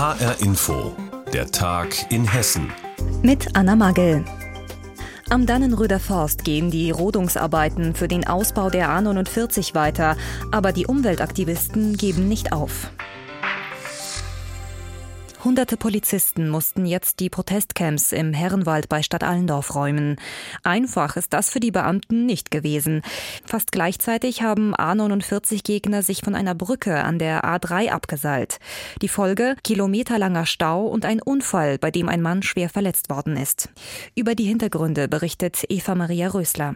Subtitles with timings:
[0.00, 0.96] HR Info,
[1.30, 2.72] der Tag in Hessen.
[3.22, 4.24] Mit Anna Magel.
[5.28, 10.16] Am Dannenröder Forst gehen die Rodungsarbeiten für den Ausbau der A49 weiter,
[10.52, 12.90] aber die Umweltaktivisten geben nicht auf.
[15.42, 20.20] Hunderte Polizisten mussten jetzt die Protestcamps im Herrenwald bei Stadt Allendorf räumen.
[20.64, 23.00] Einfach ist das für die Beamten nicht gewesen.
[23.46, 28.58] Fast gleichzeitig haben A49-Gegner sich von einer Brücke an der A3 abgeseilt.
[29.00, 33.70] Die Folge kilometerlanger Stau und ein Unfall, bei dem ein Mann schwer verletzt worden ist.
[34.14, 36.74] Über die Hintergründe berichtet Eva Maria Rösler.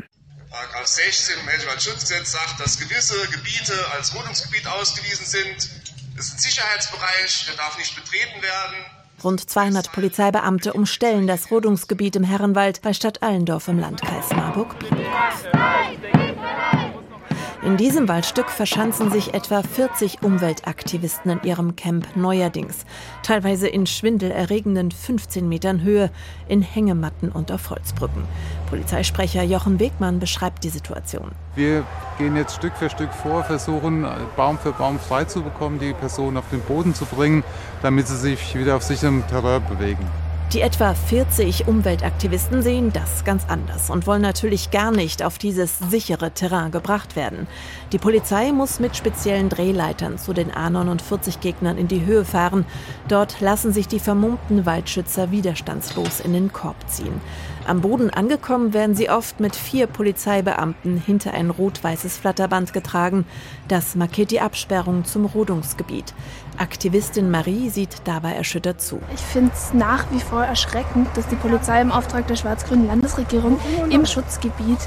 [0.50, 5.83] Paragraph 16 im Heldenwaldschutzgesetz sagt, dass gewisse Gebiete als Rodungsgebiet ausgewiesen sind
[6.16, 8.76] ist ein Sicherheitsbereich, der darf nicht betreten werden.
[9.22, 15.44] Rund 200 Polizeibeamte umstellen das Rodungsgebiet im Herrenwald bei Stadt Allendorf im Landkreis Marburg-Biedenkopf.
[17.64, 22.84] In diesem Waldstück verschanzen sich etwa 40 Umweltaktivisten in ihrem Camp neuerdings,
[23.22, 26.10] teilweise in schwindelerregenden 15 Metern Höhe,
[26.46, 28.24] in Hängematten und auf Holzbrücken.
[28.68, 31.32] Polizeisprecher Jochen Wegmann beschreibt die Situation.
[31.54, 31.86] Wir
[32.18, 36.36] gehen jetzt Stück für Stück vor, versuchen Baum für Baum frei zu bekommen, die Personen
[36.36, 37.42] auf den Boden zu bringen,
[37.80, 40.06] damit sie sich wieder auf sicherem Terrain bewegen.
[40.54, 45.80] Die etwa 40 Umweltaktivisten sehen das ganz anders und wollen natürlich gar nicht auf dieses
[45.80, 47.48] sichere Terrain gebracht werden.
[47.90, 52.66] Die Polizei muss mit speziellen Drehleitern zu den A49-Gegnern in die Höhe fahren.
[53.08, 57.20] Dort lassen sich die vermummten Waldschützer widerstandslos in den Korb ziehen.
[57.66, 63.24] Am Boden angekommen werden sie oft mit vier Polizeibeamten hinter ein rot-weißes Flatterband getragen.
[63.68, 66.12] Das markiert die Absperrung zum Rodungsgebiet.
[66.58, 69.00] Aktivistin Marie sieht dabei erschüttert zu.
[69.14, 73.58] Ich finde es nach wie vor erschreckend, dass die Polizei im Auftrag der schwarz-grünen Landesregierung
[73.88, 74.80] im Schutzgebiet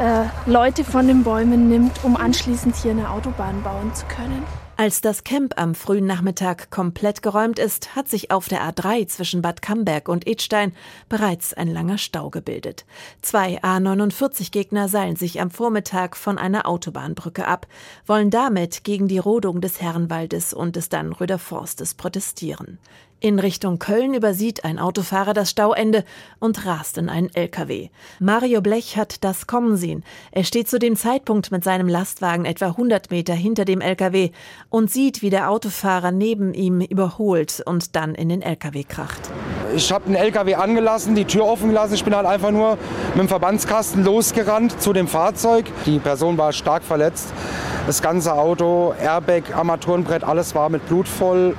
[0.00, 4.42] äh, Leute von den Bäumen nimmt, um anschließend hier eine Autobahn bauen zu können.
[4.80, 9.42] Als das Camp am frühen Nachmittag komplett geräumt ist, hat sich auf der A3 zwischen
[9.42, 10.72] Bad Camberg und Edstein
[11.10, 12.86] bereits ein langer Stau gebildet.
[13.20, 17.66] Zwei A49-Gegner seilen sich am Vormittag von einer Autobahnbrücke ab,
[18.06, 22.78] wollen damit gegen die Rodung des Herrenwaldes und des Dannenröder Forstes protestieren.
[23.22, 26.04] In Richtung Köln übersieht ein Autofahrer das Stauende
[26.38, 27.90] und rast in einen LKW.
[28.18, 30.04] Mario Blech hat das kommen sehen.
[30.32, 34.30] Er steht zu dem Zeitpunkt mit seinem Lastwagen etwa 100 Meter hinter dem LKW
[34.70, 39.20] und sieht, wie der Autofahrer neben ihm überholt und dann in den LKW kracht.
[39.76, 41.92] Ich habe den LKW angelassen, die Tür offen gelassen.
[41.92, 42.78] Ich bin halt einfach nur
[43.10, 45.66] mit dem Verbandskasten losgerannt zu dem Fahrzeug.
[45.84, 47.34] Die Person war stark verletzt.
[47.86, 51.54] Das ganze Auto, Airbag, Armaturenbrett, alles war mit Blut voll.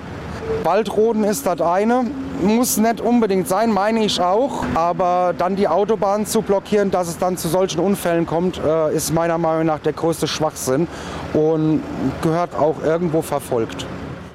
[0.63, 2.05] Waldroden ist das eine.
[2.41, 4.63] Muss nicht unbedingt sein, meine ich auch.
[4.75, 9.13] Aber dann die Autobahn zu blockieren, dass es dann zu solchen Unfällen kommt, äh, ist
[9.13, 10.87] meiner Meinung nach der größte Schwachsinn
[11.33, 11.83] und
[12.21, 13.85] gehört auch irgendwo verfolgt.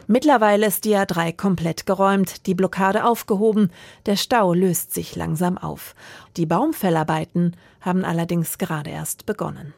[0.09, 3.73] Mittlerweile ist die A3 komplett geräumt, die Blockade aufgehoben,
[4.07, 5.95] der Stau löst sich langsam auf.
[6.37, 9.75] Die Baumfellarbeiten haben allerdings gerade erst begonnen.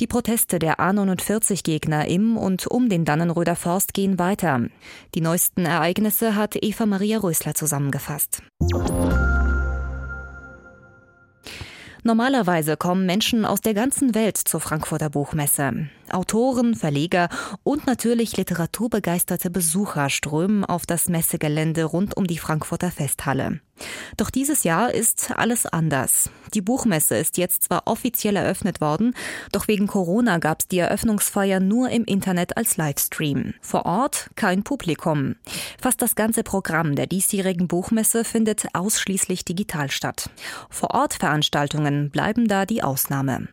[0.00, 4.68] Die Proteste der A49-Gegner im und um den Dannenröder Forst gehen weiter.
[5.14, 8.42] Die neuesten Ereignisse hat Eva Maria Rösler zusammengefasst.
[12.04, 15.88] Normalerweise kommen Menschen aus der ganzen Welt zur Frankfurter Buchmesse.
[16.10, 17.28] Autoren, Verleger
[17.62, 23.60] und natürlich literaturbegeisterte Besucher strömen auf das Messegelände rund um die Frankfurter Festhalle.
[24.16, 26.30] Doch dieses Jahr ist alles anders.
[26.54, 29.14] Die Buchmesse ist jetzt zwar offiziell eröffnet worden,
[29.50, 33.54] doch wegen Corona gab es die Eröffnungsfeier nur im Internet als Livestream.
[33.60, 35.36] Vor Ort kein Publikum.
[35.80, 40.30] Fast das ganze Programm der diesjährigen Buchmesse findet ausschließlich digital statt.
[40.68, 43.48] Vor Ort Veranstaltungen bleiben da die Ausnahme.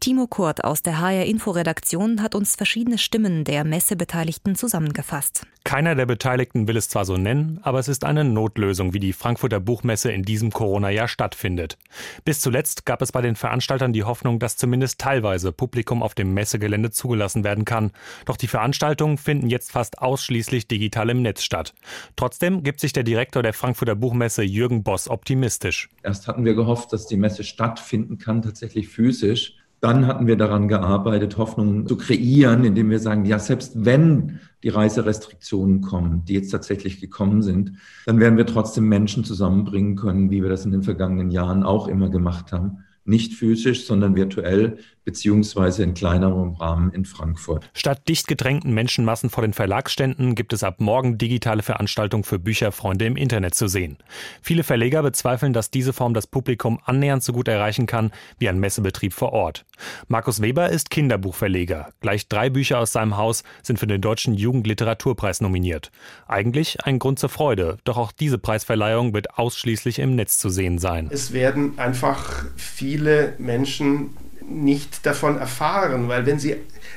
[0.00, 5.46] Timo Kurt aus der HR Info-Redaktion hat uns verschiedene Stimmen der Messebeteiligten zusammengefasst.
[5.64, 9.12] Keiner der Beteiligten will es zwar so nennen, aber es ist eine Notlösung, wie die
[9.12, 11.76] Frankfurter Buchmesse in diesem Corona-Jahr stattfindet.
[12.24, 16.32] Bis zuletzt gab es bei den Veranstaltern die Hoffnung, dass zumindest teilweise Publikum auf dem
[16.32, 17.90] Messegelände zugelassen werden kann.
[18.24, 21.74] Doch die Veranstaltungen finden jetzt fast ausschließlich digital im Netz statt.
[22.16, 25.88] Trotzdem gibt sich der Direktor der Frankfurter Buchmesse Jürgen Boss optimistisch.
[26.02, 29.59] Erst hatten wir gehofft, dass die Messe stattfinden kann, tatsächlich physisch.
[29.80, 34.68] Dann hatten wir daran gearbeitet, Hoffnung zu kreieren, indem wir sagen, ja, selbst wenn die
[34.68, 37.72] Reiserestriktionen kommen, die jetzt tatsächlich gekommen sind,
[38.04, 41.88] dann werden wir trotzdem Menschen zusammenbringen können, wie wir das in den vergangenen Jahren auch
[41.88, 42.84] immer gemacht haben.
[43.04, 47.70] Nicht physisch, sondern virtuell beziehungsweise in kleinerem Rahmen in Frankfurt.
[47.74, 53.06] Statt dicht gedrängten Menschenmassen vor den Verlagsständen gibt es ab morgen digitale Veranstaltungen für Bücherfreunde
[53.06, 53.96] im Internet zu sehen.
[54.42, 58.60] Viele Verleger bezweifeln, dass diese Form das Publikum annähernd so gut erreichen kann wie ein
[58.60, 59.64] Messebetrieb vor Ort.
[60.08, 61.88] Markus Weber ist Kinderbuchverleger.
[62.00, 65.90] Gleich drei Bücher aus seinem Haus sind für den Deutschen Jugendliteraturpreis nominiert.
[66.28, 70.78] Eigentlich ein Grund zur Freude, doch auch diese Preisverleihung wird ausschließlich im Netz zu sehen
[70.78, 71.08] sein.
[71.10, 72.89] Es werden einfach viele
[73.38, 74.16] Menschen
[74.48, 76.56] nicht davon erfahren, weil wenn sie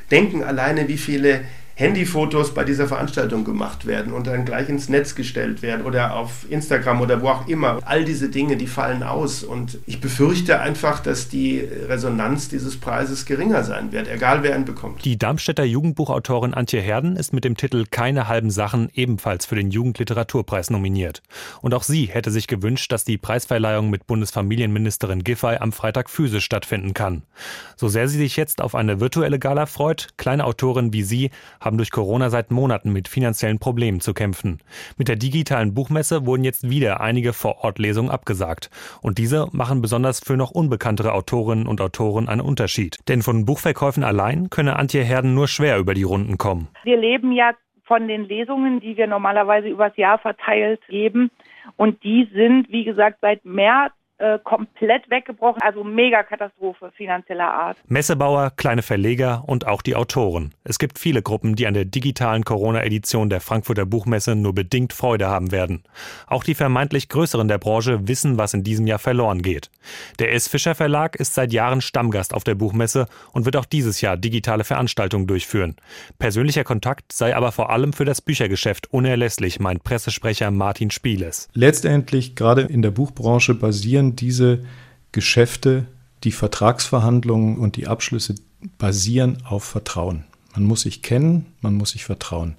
[0.09, 1.41] denken alleine, wie viele
[1.75, 6.45] Handyfotos bei dieser Veranstaltung gemacht werden und dann gleich ins Netz gestellt werden oder auf
[6.49, 7.79] Instagram oder wo auch immer.
[7.85, 9.43] All diese Dinge, die fallen aus.
[9.43, 14.65] Und ich befürchte einfach, dass die Resonanz dieses Preises geringer sein wird, egal wer ihn
[14.65, 15.03] bekommt.
[15.03, 19.71] Die Darmstädter Jugendbuchautorin Antje Herden ist mit dem Titel Keine halben Sachen ebenfalls für den
[19.71, 21.23] Jugendliteraturpreis nominiert.
[21.61, 26.45] Und auch sie hätte sich gewünscht, dass die Preisverleihung mit Bundesfamilienministerin Giffey am Freitag physisch
[26.45, 27.23] stattfinden kann.
[27.75, 31.31] So sehr sie sich jetzt auf eine virtuelle Gala freut, kleine Autoren wie sie
[31.63, 34.59] haben durch Corona seit Monaten mit finanziellen Problemen zu kämpfen.
[34.97, 38.69] Mit der digitalen Buchmesse wurden jetzt wieder einige Vorortlesungen abgesagt.
[39.01, 42.97] Und diese machen besonders für noch unbekanntere Autorinnen und Autoren einen Unterschied.
[43.07, 46.67] Denn von Buchverkäufen allein könne Antje Herden nur schwer über die Runden kommen.
[46.83, 47.53] Wir leben ja
[47.85, 51.31] von den Lesungen, die wir normalerweise übers Jahr verteilt geben.
[51.75, 55.61] Und die sind, wie gesagt, seit März äh, komplett weggebrochen.
[55.61, 57.77] Also Megakatastrophe finanzieller Art.
[57.87, 60.53] Messebauer, kleine Verleger und auch die Autoren.
[60.63, 65.27] Es gibt viele Gruppen, die an der digitalen Corona-Edition der Frankfurter Buchmesse nur bedingt Freude
[65.27, 65.83] haben werden.
[66.27, 69.71] Auch die vermeintlich Größeren der Branche wissen, was in diesem Jahr verloren geht.
[70.19, 70.47] Der S.
[70.47, 74.63] Fischer Verlag ist seit Jahren Stammgast auf der Buchmesse und wird auch dieses Jahr digitale
[74.63, 75.75] Veranstaltungen durchführen.
[76.19, 81.49] Persönlicher Kontakt sei aber vor allem für das Büchergeschäft unerlässlich, meint Pressesprecher Martin Spieles.
[81.53, 84.63] Letztendlich, gerade in der Buchbranche, basieren diese
[85.11, 85.85] Geschäfte,
[86.23, 88.35] die Vertragsverhandlungen und die Abschlüsse
[88.77, 90.25] basieren auf Vertrauen.
[90.53, 92.55] Man muss sich kennen, man muss sich vertrauen.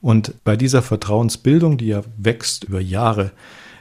[0.00, 3.32] Und bei dieser Vertrauensbildung, die ja wächst über Jahre,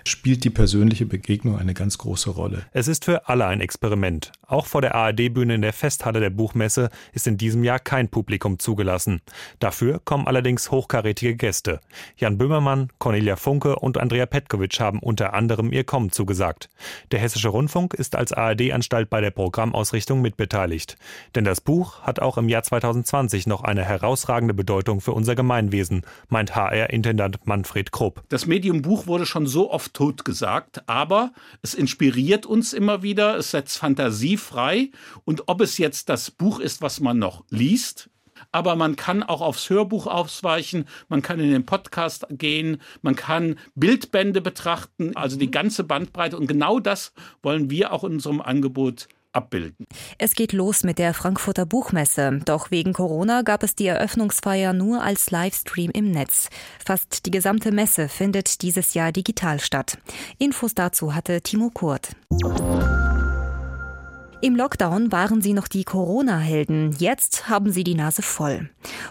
[0.08, 2.66] spielt die persönliche Begegnung eine ganz große Rolle.
[2.72, 4.32] Es ist für alle ein Experiment.
[4.46, 8.60] Auch vor der ARD-Bühne in der Festhalle der Buchmesse ist in diesem Jahr kein Publikum
[8.60, 9.22] zugelassen.
[9.60, 11.82] Dafür kommen allerdings hochkarätige Gäste.
[12.16, 16.70] Jan Böhmermann, Cornelia Funke und Andrea Petkovic haben unter anderem ihr Kommen zugesagt.
[17.12, 20.96] Der Hessische Rundfunk ist als ARD-Anstalt bei der Programmausrichtung mitbeteiligt.
[21.36, 26.04] Denn das Buch hat auch im Jahr 2020 noch eine herausragende Bedeutung für unser Gemeinwesen,
[26.30, 28.24] meint HR-Intendant Manfred Krupp.
[28.30, 31.34] Das Medium Buch wurde schon so oft tot gesagt, aber
[31.64, 34.92] es inspiriert uns immer wieder, es setzt Fantasie frei.
[35.26, 38.12] Und ob es jetzt das Buch ist, was man noch liest,
[38.52, 43.58] aber man kann auch aufs Hörbuch ausweichen, man kann in den Podcast gehen, man kann
[43.74, 46.38] Bildbände betrachten, also die ganze Bandbreite.
[46.38, 47.12] Und genau das
[47.42, 49.86] wollen wir auch in unserem Angebot abbilden.
[50.18, 52.42] Es geht los mit der Frankfurter Buchmesse.
[52.44, 56.50] Doch wegen Corona gab es die Eröffnungsfeier nur als Livestream im Netz.
[56.84, 59.98] Fast die gesamte Messe findet dieses Jahr digital statt.
[60.38, 62.10] Infos dazu hatte Timo Kurt.
[64.40, 66.96] Im Lockdown waren sie noch die Corona-Helden.
[67.00, 68.70] Jetzt haben sie die Nase voll.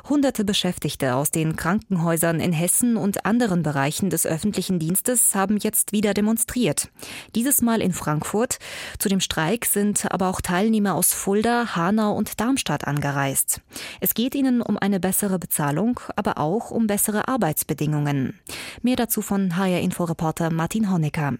[0.09, 5.91] Hunderte Beschäftigte aus den Krankenhäusern in Hessen und anderen Bereichen des öffentlichen Dienstes haben jetzt
[5.91, 6.91] wieder demonstriert.
[7.35, 8.59] Dieses Mal in Frankfurt.
[9.01, 13.63] Zu dem Streik sind aber auch Teilnehmer aus Fulda, Hanau und Darmstadt angereist.
[14.01, 18.39] Es geht ihnen um eine bessere Bezahlung, aber auch um bessere Arbeitsbedingungen.
[18.81, 21.35] Mehr dazu von HR-Inforeporter Martin Honecker.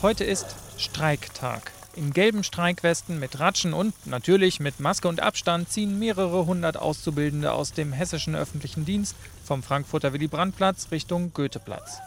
[0.00, 1.72] Heute ist Streiktag.
[1.96, 7.52] In gelben Streikwesten mit Ratschen und natürlich mit Maske und Abstand ziehen mehrere hundert Auszubildende
[7.52, 11.98] aus dem hessischen öffentlichen Dienst vom Frankfurter Willy-Brandt-Platz Richtung Goetheplatz.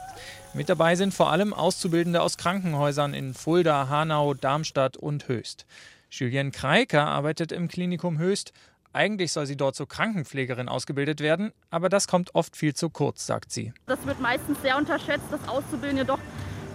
[0.53, 5.65] Mit dabei sind vor allem Auszubildende aus Krankenhäusern in Fulda, Hanau, Darmstadt und Höchst.
[6.09, 8.53] Julienne Kreiker arbeitet im Klinikum Höchst
[8.93, 13.25] eigentlich soll sie dort zur Krankenpflegerin ausgebildet werden, aber das kommt oft viel zu kurz,
[13.25, 13.73] sagt sie.
[13.85, 16.19] Das wird meistens sehr unterschätzt, dass Auszubildende doch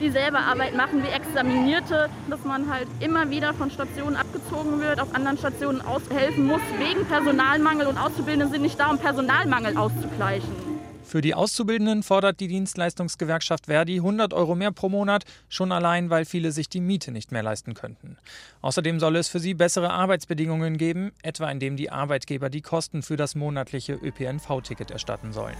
[0.01, 5.15] dieselbe Arbeit machen wie Examinierte, dass man halt immer wieder von Stationen abgezogen wird, auf
[5.15, 10.77] anderen Stationen aushelfen muss wegen Personalmangel und Auszubildende sind nicht da, um Personalmangel auszugleichen.
[11.07, 16.25] Für die Auszubildenden fordert die Dienstleistungsgewerkschaft Verdi 100 Euro mehr pro Monat, schon allein, weil
[16.25, 18.17] viele sich die Miete nicht mehr leisten könnten.
[18.61, 23.17] Außerdem soll es für sie bessere Arbeitsbedingungen geben, etwa indem die Arbeitgeber die Kosten für
[23.17, 25.57] das monatliche ÖPNV-Ticket erstatten sollen.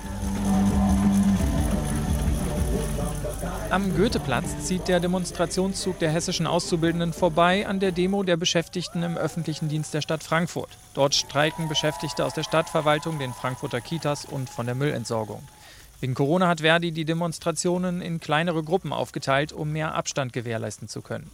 [3.69, 9.17] Am Goetheplatz zieht der Demonstrationszug der hessischen Auszubildenden vorbei an der Demo der Beschäftigten im
[9.17, 10.71] öffentlichen Dienst der Stadt Frankfurt.
[10.95, 15.43] Dort streiken Beschäftigte aus der Stadtverwaltung, den Frankfurter Kitas und von der Müllentsorgung.
[16.01, 21.03] Wegen Corona hat Verdi die Demonstrationen in kleinere Gruppen aufgeteilt, um mehr Abstand gewährleisten zu
[21.03, 21.31] können.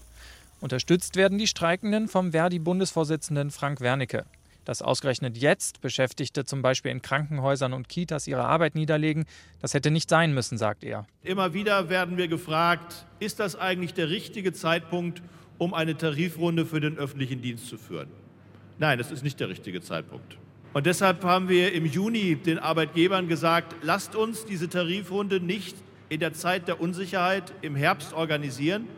[0.63, 4.25] Unterstützt werden die Streikenden vom Verdi-Bundesvorsitzenden Frank Wernicke.
[4.65, 9.25] Dass ausgerechnet jetzt Beschäftigte zum Beispiel in Krankenhäusern und Kitas ihre Arbeit niederlegen,
[9.61, 11.07] das hätte nicht sein müssen, sagt er.
[11.25, 15.23] Immer wieder werden wir gefragt, ist das eigentlich der richtige Zeitpunkt,
[15.59, 18.09] um eine Tarifrunde für den öffentlichen Dienst zu führen?
[18.79, 20.37] Nein, das ist nicht der richtige Zeitpunkt.
[20.73, 25.77] Und deshalb haben wir im Juni den Arbeitgebern gesagt, lasst uns diese Tarifrunde nicht
[26.09, 28.89] in der Zeit der Unsicherheit im Herbst organisieren,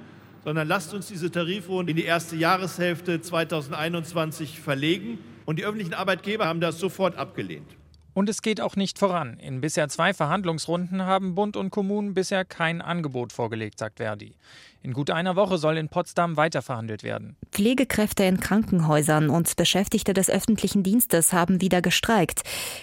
[0.45, 5.19] sondern lasst uns diese Tarifrunde in die erste Jahreshälfte 2021 verlegen.
[5.45, 7.69] Und die öffentlichen Arbeitgeber haben das sofort abgelehnt.
[8.15, 9.39] Und es geht auch nicht voran.
[9.41, 14.37] In bisher zwei Verhandlungsrunden haben Bund und Kommunen bisher kein Angebot vorgelegt, sagt Verdi.
[14.83, 17.37] In gut einer Woche soll in Potsdam weiterverhandelt werden.
[17.51, 22.43] Pflegekräfte in Krankenhäusern und Beschäftigte des öffentlichen Dienstes haben wieder gestreikt.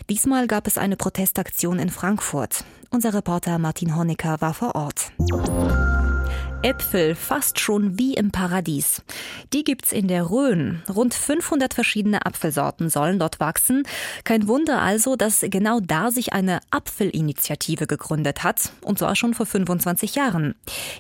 [0.10, 2.66] Diesmal gab es eine Protestaktion in Frankfurt.
[2.90, 5.14] Unser Reporter Martin Honecker war vor Ort.
[6.64, 9.02] Äpfel fast schon wie im Paradies.
[9.54, 10.82] Die gibt's in der Rhön.
[10.88, 13.84] Rund 500 verschiedene Apfelsorten sollen dort wachsen.
[14.24, 18.72] Kein Wunder also, dass genau da sich eine Apfelinitiative gegründet hat.
[18.82, 20.56] Und zwar schon vor 25 Jahren.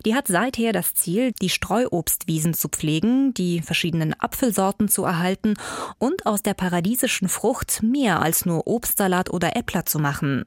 [0.05, 5.53] Die hat seither das Ziel, die Streuobstwiesen zu pflegen, die verschiedenen Apfelsorten zu erhalten
[5.97, 10.43] und aus der paradiesischen Frucht mehr als nur Obstsalat oder Äppler zu machen.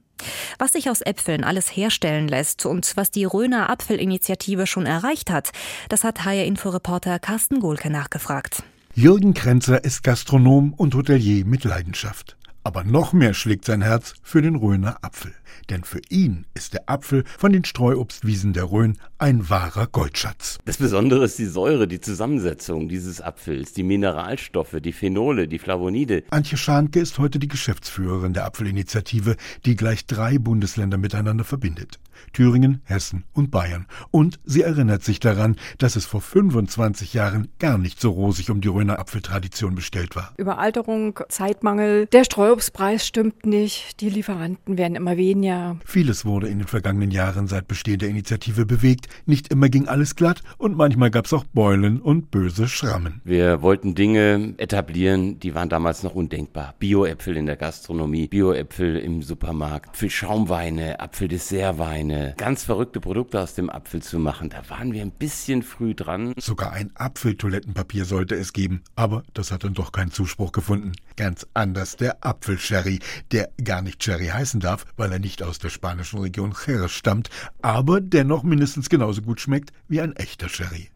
[0.59, 5.51] Was sich aus Äpfeln alles herstellen lässt und was die Röner Apfelinitiative schon erreicht hat,
[5.89, 8.63] das hat HR-Inforeporter Carsten Gohlke nachgefragt.
[8.95, 12.37] Jürgen Krenzer ist Gastronom und Hotelier mit Leidenschaft.
[12.67, 15.35] Aber noch mehr schlägt sein Herz für den Rhöner Apfel.
[15.69, 20.59] Denn für ihn ist der Apfel von den Streuobstwiesen der Rhön ein wahrer Goldschatz.
[20.65, 26.25] Das Besondere ist die Säure, die Zusammensetzung dieses Apfels, die Mineralstoffe, die Phenole, die Flavonide.
[26.31, 31.99] Antje Schanke ist heute die Geschäftsführerin der Apfelinitiative, die gleich drei Bundesländer miteinander verbindet.
[32.33, 33.87] Thüringen, Hessen und Bayern.
[34.11, 38.61] Und sie erinnert sich daran, dass es vor 25 Jahren gar nicht so rosig um
[38.61, 40.33] die Röner Apfeltradition bestellt war.
[40.37, 45.77] Überalterung, Zeitmangel, der Streuobstpreis stimmt nicht, die Lieferanten werden immer weniger.
[45.85, 49.09] Vieles wurde in den vergangenen Jahren seit Bestehen der Initiative bewegt.
[49.27, 53.21] Nicht immer ging alles glatt und manchmal gab es auch Beulen und böse Schrammen.
[53.25, 56.77] Wir wollten Dinge etablieren, die waren damals noch undenkbar.
[56.79, 64.01] Bioäpfel in der Gastronomie, Bioäpfel im Supermarkt, Apfelschaumweine, Apfeldessertweine, ganz verrückte Produkte aus dem Apfel
[64.01, 64.51] zu machen.
[64.51, 66.35] Da waren wir ein bisschen früh dran.
[66.39, 70.93] Sogar ein Apfeltoilettenpapier sollte es geben, aber das hat dann doch keinen Zuspruch gefunden.
[71.17, 72.99] Ganz anders der Apfelsherry,
[73.33, 77.31] der gar nicht Sherry heißen darf, weil er nicht aus der spanischen Region Jerez stammt,
[77.63, 80.91] aber dennoch mindestens genauso gut schmeckt wie ein echter Sherry.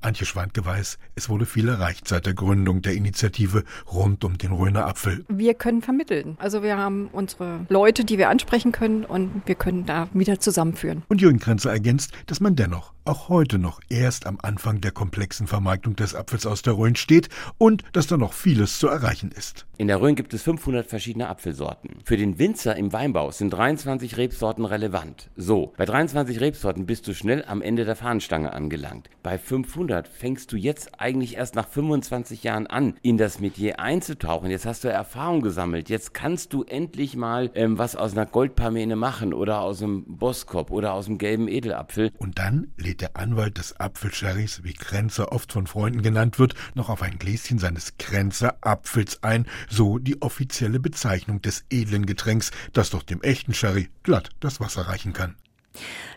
[0.00, 4.52] Antje Schwantke weiß, es wurde viel erreicht seit der Gründung der Initiative rund um den
[4.52, 5.24] Rhöner Apfel.
[5.28, 6.36] Wir können vermitteln.
[6.38, 11.02] Also wir haben unsere Leute, die wir ansprechen können und wir können da wieder zusammenführen.
[11.08, 15.46] Und Jürgen Krenzer ergänzt, dass man dennoch auch heute noch erst am Anfang der komplexen
[15.46, 17.28] Vermarktung des Apfels aus der Rhön steht
[17.58, 19.66] und dass da noch vieles zu erreichen ist.
[19.78, 21.96] In der Rhön gibt es 500 verschiedene Apfelsorten.
[22.04, 25.30] Für den Winzer im Weinbau sind 23 Rebsorten relevant.
[25.34, 29.10] So, bei 23 Rebsorten bist du schnell am Ende der Fahnenstange angelangt.
[29.24, 34.50] Bei 500 fängst du jetzt eigentlich erst nach 25 Jahren an, in das Metier einzutauchen.
[34.50, 35.88] Jetzt hast du Erfahrung gesammelt.
[35.88, 40.70] Jetzt kannst du endlich mal ähm, was aus einer Goldparmene machen oder aus einem Boskop
[40.70, 42.12] oder aus einem gelben Edelapfel.
[42.18, 46.90] Und dann lädt der Anwalt des Apfelsherrys, wie Kränzer oft von Freunden genannt wird, noch
[46.90, 52.90] auf ein Gläschen seines Kränzer Apfels ein, so die offizielle Bezeichnung des edlen Getränks, das
[52.90, 55.36] doch dem echten Sherry glatt das Wasser reichen kann.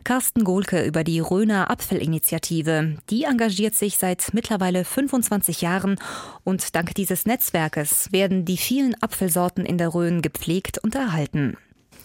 [0.03, 2.98] Carsten Gohlke über die Röner Apfelinitiative.
[3.10, 5.98] Die engagiert sich seit mittlerweile 25 Jahren
[6.44, 11.55] und dank dieses Netzwerkes werden die vielen Apfelsorten in der Rhön gepflegt und erhalten.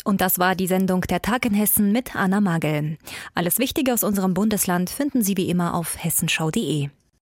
[0.04, 2.98] Und das war die Sendung Der Tag in Hessen mit Anna Magel.
[3.34, 6.90] Alles Wichtige aus unserem Bundesland finden Sie wie immer auf hessenschau.de.